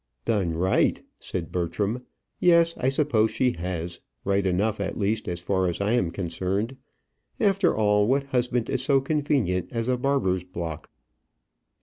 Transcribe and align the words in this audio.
"Done 0.25 0.55
right!" 0.55 0.99
said 1.19 1.51
Bertram; 1.51 2.01
"yes, 2.39 2.73
I 2.75 2.89
suppose 2.89 3.29
she 3.29 3.51
has; 3.51 3.99
right 4.25 4.47
enough 4.47 4.79
at 4.79 4.97
least 4.97 5.27
as 5.27 5.39
far 5.41 5.67
as 5.67 5.79
I 5.79 5.91
am 5.91 6.09
concerned. 6.09 6.75
After 7.39 7.75
all, 7.75 8.07
what 8.07 8.23
husband 8.23 8.67
is 8.67 8.83
so 8.83 8.99
convenient 8.99 9.69
as 9.71 9.87
a 9.87 9.97
barber's 9.97 10.43
block?" 10.43 10.89